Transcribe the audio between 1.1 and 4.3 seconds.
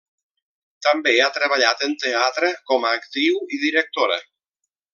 ha treballat en teatre, com a actriu i directora.